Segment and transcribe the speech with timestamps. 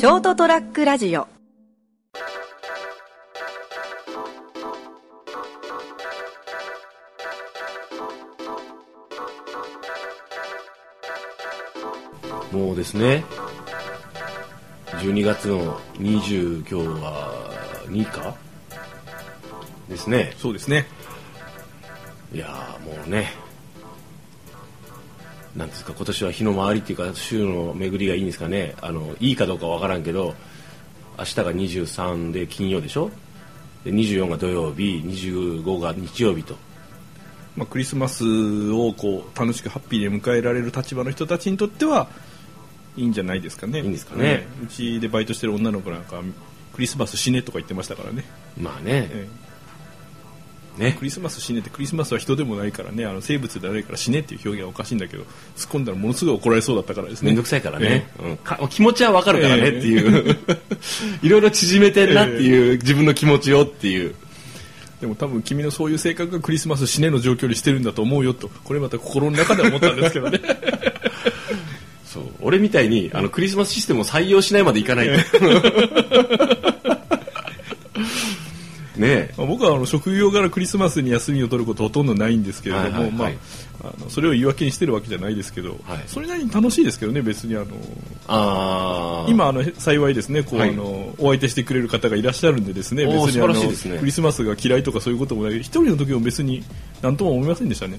[0.00, 1.28] ショートトラックラジオ。
[12.50, 13.22] もうですね。
[14.86, 18.34] 12月の20今日は2か
[19.90, 20.32] ですね。
[20.38, 20.86] そうですね。
[22.32, 23.34] いやーもうね
[25.56, 28.74] なんですか今年は日の回りっていうか週の巡りがいいんですかね。
[28.80, 30.34] あのいいかどうかわからんけど
[31.18, 33.10] 明日が23で金曜でしょ？
[33.84, 36.54] で24が土曜日25が日曜日と。
[37.56, 38.24] まあ、クリスマス
[38.70, 42.08] をこう楽しくハッピーで迎えられる立場の人たちにとっては
[42.96, 43.80] いいんじゃないですかね。
[43.80, 44.46] いいんですかね。
[44.62, 46.22] うちでバイトしてる女の子なんか
[46.74, 48.24] クリスマス死ねとか言ってましたからね、
[48.56, 49.49] まあね、ええ
[50.78, 50.96] ね。
[50.98, 55.24] クリスマス死ねってクリスマスは人でもないからねあの生物ではないから死ねっていう表現はおかしいんだけど
[55.56, 57.28] 突っ込んだらものすごい怒られそうだったからですね。
[57.28, 58.36] めんどくさいからね、うん。
[58.38, 60.36] か気持ちはわかるからねっていう、
[61.22, 64.14] いろいろ縮めてるなっていう、自分の気持ちをっていう。
[65.00, 68.50] でも多分君のそういう性格がクリスマス死ねの状況にしてるんだと思うよと。
[68.64, 70.40] これまた心の中では思ったんですけどね。
[72.04, 72.24] そう。
[72.40, 76.59] 俺みたいにあのクリスマスシステムを採用しないまでいかないと
[79.00, 79.34] ねえ。
[79.36, 83.12] まあ僕はあの職業柄クリスマスに休みを取ることほとんどないんですけれども、はいはいはい。
[83.12, 83.24] ま
[83.88, 86.02] あ、あのそれを言い訳にしてるわけじゃないですけど、はい。
[86.06, 87.66] それなりに楽しいですけどね別にあの
[88.28, 90.70] ああ今あの幸いですねこう、はい。
[90.70, 93.98] あのお相手してくれる方がいらっしゃるんでですね別にあのね。
[93.98, 96.62] クリスマスが嫌いとかそういうこともない一人の時も別に
[97.02, 97.98] 何とも思いませんでしたね。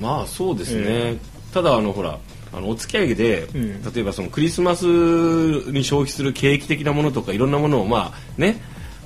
[0.00, 1.18] まあそうですね、え
[1.52, 2.18] ただあのほら
[2.52, 8.60] あのお付き合いで、うん例えばそのクリスマスに消費する景気的なものとかいろんなものをまあね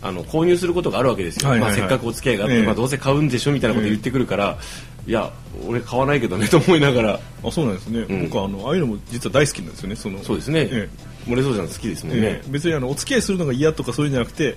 [0.04, 1.80] あの購入することがあるわけですよ、はいはいはい。
[1.80, 2.62] まあ、せっかくお付き合いがあって、ええ。
[2.62, 4.58] まあ、どうせ買うんでしょみたいなこと言ってくるから、
[5.06, 5.32] いや
[5.66, 7.20] 俺買わないけどね と思いながら。
[7.42, 8.24] あそうなんですね、ん。
[8.24, 10.22] 僕はあのああいうのも実は大好きなんですよねその。
[10.22, 10.88] そうですね、え
[11.26, 12.50] 漏れそうじゃん好きですもんえね、ええ。
[12.50, 14.56] 別にあのお付き合いするのが嫌とかそういうんじゃなくて、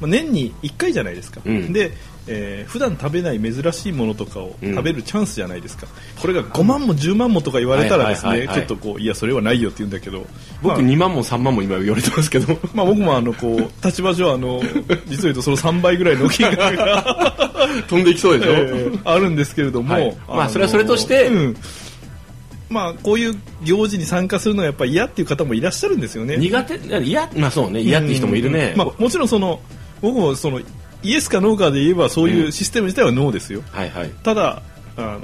[0.00, 1.72] まあ、年に1回じゃないですか、うん。
[1.72, 1.92] で、
[2.26, 4.74] えー普段食べない珍しいものとかをうん。
[4.74, 5.86] 食べるチャンスじゃないですか、
[6.20, 10.26] これが5万も10万もとか言われたらですねちょっとこういやそれはないよって言うんだけど。
[10.62, 12.58] 僕まあ2万も3万も今言われてますけど。
[12.74, 14.62] まあ、僕もあのこう 立場上あの
[15.08, 17.34] 実を言うとその3倍ぐらいの金額が、
[17.88, 20.16] 飛んでいきそうでしょ、えーあるんですけれども、はい。
[20.28, 21.56] まあのそれはそれとしてうん。
[22.70, 26.38] まあ、こういう行事に参加するのはやっぱり嫌っていう方もいらっしゃるんですよね。
[26.38, 26.78] 苦手？
[27.04, 27.80] 嫌まあそうね。
[27.80, 29.60] 嫌って人もいるね、まあ、もちろんその
[30.02, 30.60] 僕もその
[31.02, 33.62] イエスかノーかで言えばそういうシステム自体はノーですよ。
[33.70, 34.10] はいはい。
[34.22, 34.62] ただ
[34.96, 35.20] あの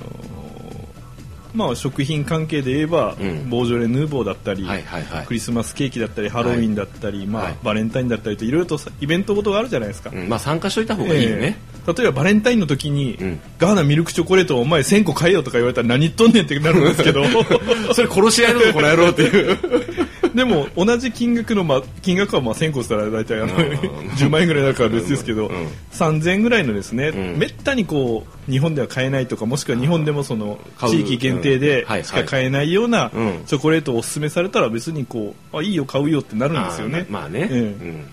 [1.55, 3.51] まあ、食品関係で言えば、うん。
[3.51, 5.27] ボージョレ・ヌーボーだったり、はいはいはい。
[5.27, 7.57] クリスマスケーキだったりハロウィンだったり、まあはい。
[7.63, 10.29] バレンタインだったりといろいろとさイベントごとがあるじゃないですか、うん。
[10.29, 11.93] まあ参加しといた方がいいよね、ええ。
[11.93, 13.41] 例えばバレンタインの時に、ん。
[13.59, 17.25] ガーナミルクチョコレートをお前1000個買えよとか言われたら何言っとんねんってなるんですけど。
[17.93, 19.59] それ殺し合いだぞこの野郎っていう
[20.39, 25.67] でも同じ金額の、まあ、金額はまあ1000個したら大体あの10万円ぐらいになるから別ですけど、うん。
[25.91, 27.39] 3000円ぐらいのですね、ん。
[27.39, 33.43] めったにこう日本では買えないとかもしくは日本でもその地域限定でしか買えないようなうん。
[33.47, 37.05] チョコレートをお勧めされたら別にこうあいいよ買うよってなるんですよね。
[37.11, 38.05] まあね、え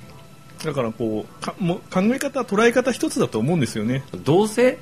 [0.63, 4.77] だからこうかも考え方捉え方一つだと思うんですよね、うんどうせうん、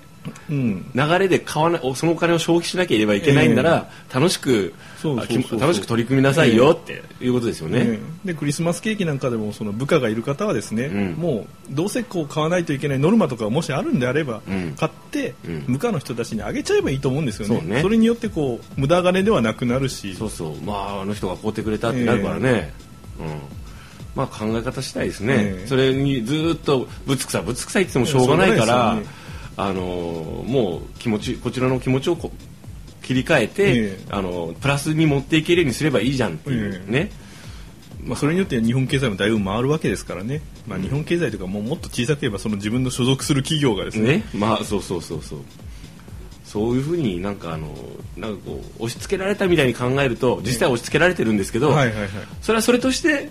[0.50, 4.74] 流れで買わなそのお金を消費しなければいけないんなら、楽しく
[5.04, 11.12] 楽しく取り組みなさいよっていうことですよね、ねでクリスマスケーキなんかでもその部下がいる方はですね、うん。
[11.14, 14.76] もうどうせこう買わないといけないノルマとかがもしあるんであれば、うん。
[14.78, 15.66] 買って、うん。
[15.68, 17.82] 部下の人たちにあげちゃえばいいと思うんですよね。
[17.82, 20.16] それによってこう無駄金ではなくなるし。
[20.16, 20.62] そうそう。
[20.62, 22.74] まああの人が買ってくれたってなるからね、
[23.20, 23.28] うん。
[24.16, 25.68] まあ考え方次第ですね、ええ。
[25.68, 28.98] それにずーっとぶつくさぶつくさ言ってもしょうがないから、
[29.58, 32.54] あのーもう気持ちこちらの気持ちをこう
[33.04, 34.06] 切り替えて、ええ。
[34.10, 36.92] あのプラスに持っていけるようにすればいいじゃんっていうええ。
[36.92, 37.12] ね、
[38.06, 44.18] まあ、それによって日本経済もだいぶ回るわけですからね、まあ、日本経済というかもうもっと小さく言えばその自分の所属する企業がですね。
[44.18, 44.24] ね。
[44.34, 45.40] まあそうそうそうそう。
[46.46, 47.68] そういうふうになんかあの
[48.16, 52.10] なんかこう押し付けられたみたいに考えると実際押し付けられてるんですけど、はいはいはい。
[52.42, 53.30] それはそれとして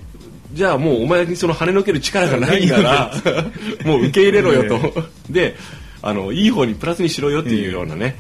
[0.52, 3.14] じゃあもうお前にその跳ねのける力がないなら
[3.86, 5.56] もう受け入れろよと、で
[6.02, 8.16] あのいい方にプラスにしろよっていうようなね、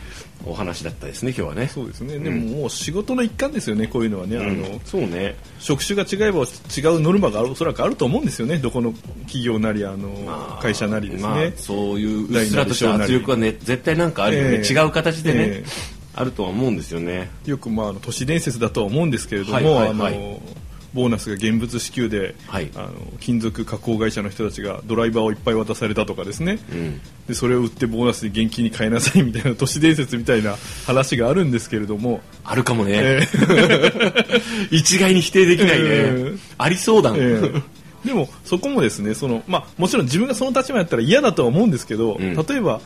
[0.46, 1.68] お話だったですね今日はね。
[1.68, 2.18] そうですね。
[2.18, 4.62] でももう仕事の一環ですよねこういうのはね、あうん。
[4.62, 5.36] のそうね。
[5.58, 8.58] 職種が違えば違うノルマがおそらくあると思うんですよね。
[8.58, 8.92] どこの
[9.26, 14.72] 企業なりあのまあ会社なりですね、まあ、そういううっすらとした圧力はね絶対なんかあるよね、ええ。
[14.72, 15.68] 違う形でね、ええ。
[16.14, 17.30] あるとは思うんですよね。
[17.46, 20.14] よくまあ都市伝説だとは思うんですけれども、はいはいはい。
[20.14, 20.40] あの
[20.94, 22.70] ボーナスが現物支給で、はい。
[22.74, 27.00] あの金属加工会社の人たちがドライバーをいっぱい渡されたとかですね、うん。
[27.28, 30.56] でそれを売ってボーナスで現金に変えなさいみたいな都市伝説みたいな
[30.86, 33.20] 話があるんですけれども、あるかもね、え
[34.70, 36.38] 一概に否定できないね、ええ。
[36.58, 38.06] ありそうだ、ええ。
[38.06, 42.34] でもそこもですねその、まあ、もちろん自分がその立場やったら嫌だとは思うんですけど、ん。
[42.34, 42.80] 例えば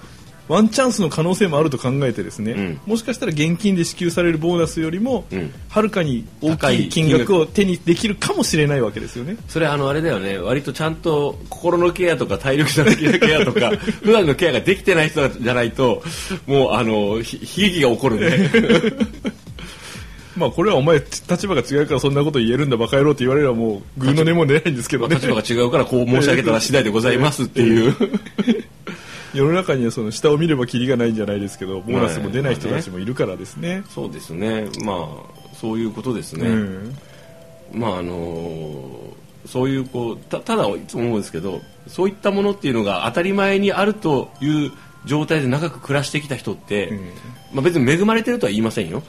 [0.49, 2.81] ワンチャンスの可能性もあると考えてですね、うん。
[2.87, 5.53] もしかしたら現金で支給されるボーナスよりも、うん。
[5.69, 9.37] はるかに大きい金額を手にできるかもしれないわけですよね。
[9.49, 10.39] それあのあれだよね。
[10.39, 13.71] 割とちゃんと心のケアとか体力的なケアとか
[14.03, 16.03] 普段のケアができてない人じゃないと
[16.47, 18.51] もうあのひ悲劇が起こるね。
[20.37, 25.17] まあこれはお前立場が違うからそんなこと言えるんだバカ野郎って言われればもうグーの音も出ないんですけどね。
[25.17, 27.97] 立場が違うからこう申し上げたら次第でございますっていう
[29.37, 33.85] 世の中にはその下を見ればキリがないんじゃないですけどボーナスも出ない人たちもいるからですね。
[33.89, 34.69] そうですね。
[34.85, 36.97] まあそういうことですね、うん。
[37.73, 39.15] まああの
[39.47, 44.73] そういうこうたただいつも思うんですけどそういったものっていうのが当たり前にあるという
[45.05, 46.99] 状態で長く暮らしてきた人って、うん。
[47.55, 49.03] まあ、別に恵まれてるとは言いませんよ。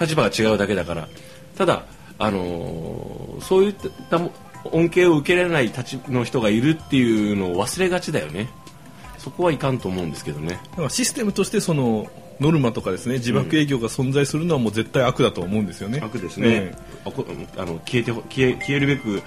[0.00, 1.08] 立場が違うだけだから。
[1.56, 1.84] ただ、
[2.18, 3.74] あのーそういっ
[4.10, 4.30] たも
[4.64, 8.48] 恩恵を受けられない立ちの人がいるっていうのを忘れがちだよね
[9.22, 10.60] そこはいかんと思うんですけどね。
[10.70, 16.00] だからシステムとしてそのノルマとかですね自爆営業が存在するのはもう絶対悪だと思うんですよね。
[16.02, 16.74] 悪ですね、
[17.04, 17.26] あこ
[17.58, 19.22] あの消えてほ消え消えるべく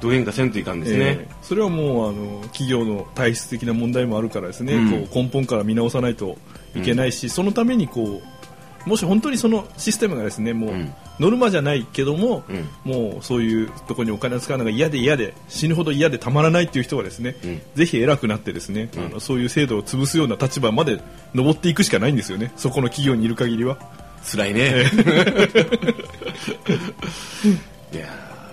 [0.00, 1.34] どげんかせんといかんですね、ええ。
[1.42, 5.06] それはもうあの企業の体質的な問題もあるからですね、うん。
[5.06, 6.36] こう根本から見直さないと
[6.74, 8.20] いけないし、そのためにこ
[8.84, 12.68] うもし本当にそのシステムがですねもう、うんノルマじゃないけども、うん。
[12.84, 17.62] もうそういうところにお金を使うのが嫌で嫌で死ぬほど嫌でたまらないっていう人はですね、うん。
[17.74, 19.06] ぜひ偉くなってですね、うん。
[19.06, 21.00] あのそういう制度を潰すような立場まで
[21.34, 22.52] 上っていくしかないんですよね。
[22.56, 23.78] そこの企業にいる限りは。
[24.24, 24.84] 辛いね。
[27.92, 28.04] いや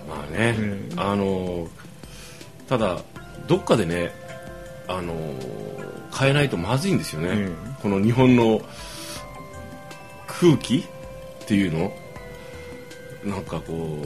[0.06, 1.68] ーまあね、うんあのー
[2.68, 3.02] ただ
[3.46, 4.10] どっかでね
[4.88, 8.62] あのー変えないとまずいんですよね、うんこの日本の
[10.26, 10.82] 空気っ
[11.46, 11.92] ていうの
[13.24, 13.98] なんかこ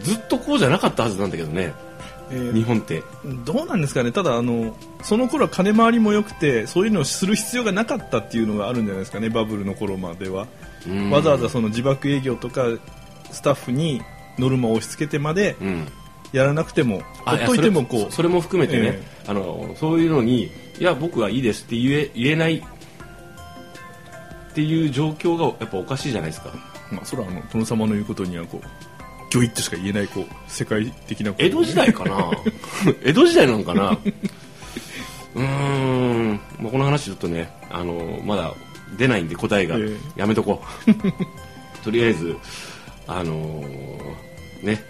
[0.00, 1.72] うずっとこうじゃなかったはずなんだけどね。
[2.30, 3.02] えー日本って。
[3.44, 4.12] どうなんですかね。
[4.12, 9.30] ただあのその頃は金回りも良くてそういうのをする必要がなかったっていうのがあるんじゃないですかね。
[9.30, 10.46] バブルの頃までは、
[10.86, 11.10] うん。
[11.10, 12.66] わざわざその自爆営業とか
[13.30, 14.02] スタッフに
[14.38, 15.88] ノルマを押し付けてまでうん。
[16.32, 22.62] やらなくても、あほっといてもこやそれも含めてね、えあのそういうのにいや僕はいいですって言え言えないっ
[24.54, 26.50] ていう状況がやっぱおかしいじゃないですか。
[26.50, 26.52] う、
[26.90, 28.66] まあ、それはあの殿様の言うことにはこう
[29.30, 32.30] ギョイッとしか言えないこう世界的な江戸時代かな？
[33.04, 33.98] 江戸時代なのかな？
[35.34, 38.54] うーん、まあ、この話ちょっとねあのまだ
[38.96, 41.84] 出ないんで答えが、えやめとこう。
[41.84, 42.36] とりあえず
[43.06, 43.62] あの
[44.62, 44.82] ね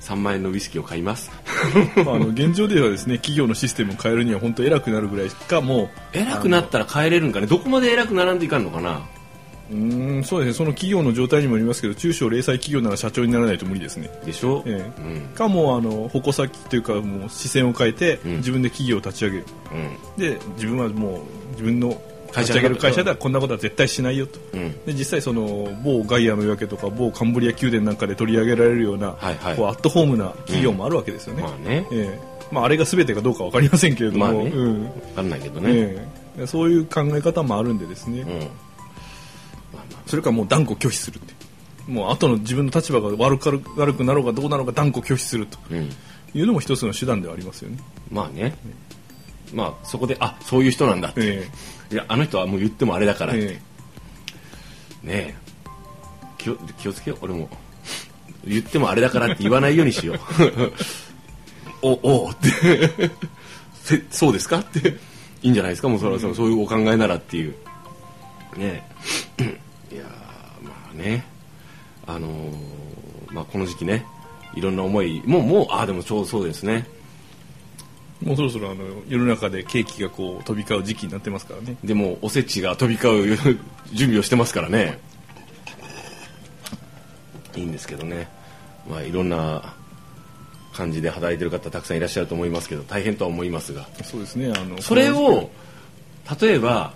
[0.00, 1.30] 3万円のウイスキーを買います。
[2.04, 7.46] まあ、あの現状ではですね企業のシステムを変えるには本当偉くなるぐらいしかもう偉くなったら帰れるんかね。
[7.46, 9.02] どこまで偉くならんといかんのかな？
[9.70, 10.58] うーんそうですね。
[10.58, 14.10] その企業の状態にもよりますけど中小零細企業なら社長にならないと無理ですね。
[14.24, 15.02] でしょ、ええ。
[15.02, 15.20] うん。
[15.34, 18.36] かもうあの矛先というかもう視線を変えて、うん。
[18.36, 19.44] 自分で企業を立ち上げる。
[20.16, 20.22] うん。
[20.22, 21.20] で自分はもう
[21.52, 22.00] 自分の
[22.36, 24.38] 立ち上げる会社ではこんなことは絶対しないよと。
[24.52, 24.72] うん。
[24.84, 29.56] で実際その某ガイアの夜明けとか某カンブリア宮殿なんかで取り上げられるような、はいはい。
[29.56, 32.20] こうアットホームな企業もあるわけですよね、まあねええ。
[32.52, 34.50] まあ、あれが全てかどうか分かりませんけれども、まあね。
[34.50, 34.82] うん。
[34.82, 36.08] 分かんないけどね、え
[36.40, 36.46] え。
[36.46, 38.48] そういう考え方もあるんでですね、うん
[40.06, 41.34] それからもう断固拒否するって。
[41.86, 45.58] もう後の自分の立場が悪かる悪くなろうがどうなろうが断固拒否すると。
[46.34, 47.78] いうのも一つの手段ではありますよね。
[48.10, 48.54] まあね、
[49.52, 51.48] まあそこであそういう人なんだって、え
[51.92, 53.60] いやあの人はもう言ってもあれだからって、え
[55.04, 55.06] え。
[55.06, 55.34] ねえ。
[56.38, 57.24] 気を気をつけよう。
[57.26, 57.48] 俺も。
[58.46, 60.18] 言ってもあれだからって言わないようにしよう。
[61.86, 63.10] おおうって。
[63.82, 64.58] せそうですか？
[64.60, 64.96] って。
[65.42, 65.88] いいんじゃないですか？
[65.88, 67.52] もうそれはそういうお考えならっていう。
[67.52, 67.56] ね
[68.58, 68.82] え
[69.94, 71.24] いやーまあね。
[72.06, 72.84] あのー
[73.32, 74.04] まあこの時期ね
[74.54, 76.86] いろんな思いもうもうああでもちょうどそうですね。
[78.22, 81.76] もうそろそろあの世の中でケーキがこう飛び交う時期になってますからね。
[81.84, 83.58] でもおせちが飛び交う
[83.92, 84.98] 準備をしてますからね。
[87.56, 88.28] いいんですけどね。
[88.88, 89.74] まあいろんな
[90.72, 93.88] 感じで働いてる方たくさんいらっしゃると思いますけど大変とは思いますが。
[94.04, 94.52] そうですね。
[94.56, 95.50] あのそれを
[96.40, 96.92] 例えば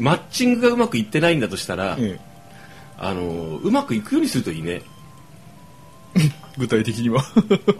[0.00, 2.30] マッチングがうまくいってないんだとしたら、ええ。
[2.98, 4.82] あのうまくいくようにするといいね。
[6.58, 7.24] 具体的には。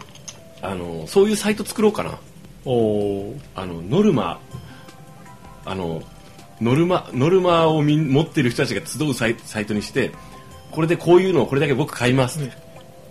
[0.63, 2.17] あのそういうサイト作ろうかな。
[2.65, 4.39] おおあのノルマ。
[5.65, 6.01] あの
[6.61, 10.11] ノルマノルマを持ってる人たちが集うサイサイトにして
[10.71, 12.39] これでこういうのをこれだけ僕買います、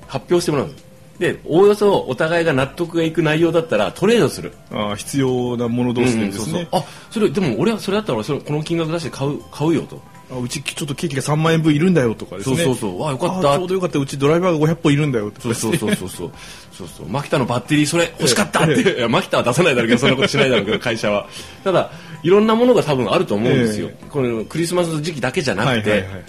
[0.06, 0.89] 発表してもらうんです
[1.20, 4.54] でおおよそお互いが納得がいく内容だったらトレードする。
[4.72, 10.00] ああ必要なもの同士でですね、あそれでも俺はそれだったら俺それこの金額出して買う買うよと。
[10.32, 12.56] あうちちょっとケーキが3万円分いるんだよとかですね。
[12.56, 13.02] そうそうそう。
[13.02, 13.52] わよかった。
[13.52, 13.98] あちょうどよかった。
[13.98, 16.30] うちドライバーが500本いるんだよとかそうそうそうそうそう。
[16.72, 21.28] そうそうマキタのバッテリーそれ欲しかったって、いやマキタは出さないだろうけどそんなことしないだろうけど会社は。
[21.62, 21.90] ただ
[22.22, 26.24] いろんなものが多分あると思うんですよ、えこのクリスマス時期だけじゃなくて、はいはいはいはい。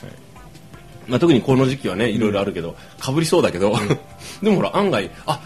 [1.08, 3.74] まあ、特にこの時期はねいろいろあるけど、かぶりそうだけど、
[4.42, 5.42] でもほら案外あ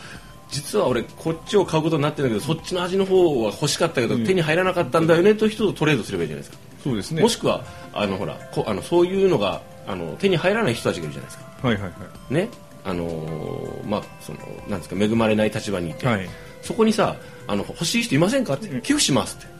[0.49, 7.21] 実は俺こっちを買うことになってるんだけどそっちの味の方は欲しかったけど、手に入らなかったんだよねという人とトレードすればいいじゃないですか、そうですね。
[7.21, 7.63] もしくは
[7.93, 11.67] あのほらこあのそういうのがあの手に入らない人たちがいるじゃないですか。
[11.67, 11.89] はいはいは
[12.29, 12.33] い。
[12.33, 12.49] ね？
[12.85, 14.39] あのーまあその
[14.69, 16.29] なんですか恵まれない立場にいて、はい。
[16.61, 17.17] そこにさ
[17.47, 18.53] あの欲しい人いませんか？
[18.53, 18.67] って。
[18.81, 19.55] 寄付しますって。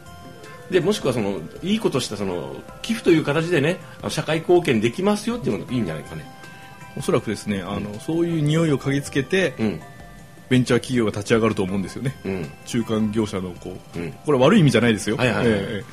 [0.70, 3.76] でもしくはそのいいことしたその寄付という形でね
[4.08, 6.24] 社会貢献できますよっていうのがいいんじゃないかね
[6.96, 9.80] おそらくですねあの、そういう匂いを嗅ぎつけて、うん。
[10.48, 12.50] ベンチャー企業が立ち上がると思うんですよね、うん。
[12.66, 14.12] 中間業者のこう、うん。
[14.12, 15.46] これ悪い意味じゃないですよ、はいはいはい。
[15.48, 15.84] ええ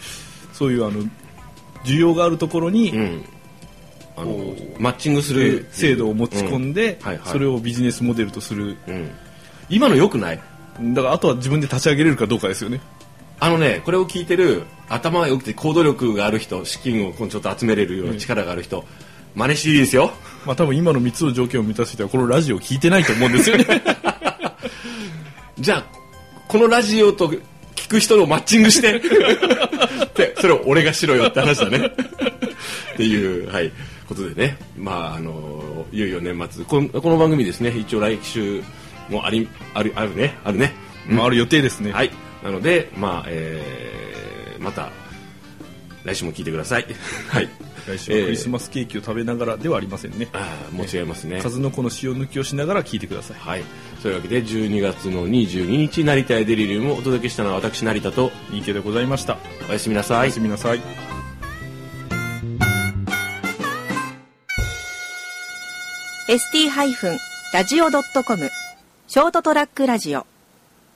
[0.54, 1.02] そういうあの
[1.84, 3.26] 需要があるところに、うん。
[4.16, 5.68] あのこマッチングする。
[5.72, 7.06] 制度を持ち込んで、うん。
[7.08, 7.32] はいはい。
[7.32, 8.78] それをビジネスモデルとする。
[8.88, 9.10] うん。
[9.70, 10.40] 今の良くない？
[10.80, 12.80] だからあとは自分で立ち上げれるかどうかですよね。
[13.40, 18.86] あのねこれを聞いてる頭が良くて行動力がある人資金をちょっと集めれるような力がある人、
[19.36, 20.12] 真似していいですよ
[20.46, 23.66] まあ多分今の3つの条件を満たしていたらこのラジオを聞いてないと思うんですよね。
[25.60, 25.86] じゃあ
[26.48, 27.30] このラジオと
[27.76, 28.98] 聞く人をマッチングして
[30.06, 31.88] ってそれを俺がしろよって話だね。
[32.94, 33.72] っていうはい
[34.08, 34.58] ことでね。
[34.78, 36.66] まああのいよいよ年末。
[36.66, 37.74] このこの番組ですね。
[37.78, 38.62] 一応来週
[39.10, 40.38] もありあるあるね。
[40.44, 40.74] あるね、
[41.08, 42.12] まあある予定ですね、はい。
[42.44, 44.92] なのでまあえーまた
[46.04, 46.86] 来週も聞いてください。
[47.30, 47.50] はい。
[47.88, 51.42] 来週はクリスマスケーキを食べながらではありませんね、ああもう違いますね。
[51.42, 53.38] 数の子の塩抜きをしながら聞いてください。
[53.38, 53.64] はい。
[54.02, 59.38] そういうわけで12月の22日成田へデリリウムをお届けしたのは私成田といいけでございました。
[59.70, 60.22] おやすみなさい。
[60.22, 60.82] おやすみなさい。
[66.30, 68.50] ST-radio.com
[69.08, 70.26] ショートトラックラジオ